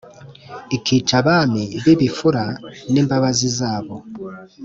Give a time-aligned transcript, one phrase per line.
[0.75, 2.43] ikica abami bibifura
[2.91, 3.95] nimbabazi zabo